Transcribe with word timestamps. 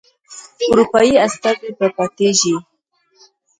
اروپایي 0.71 1.13
استازی 1.27 1.69
به 1.79 1.87
پاتیږي. 1.95 2.55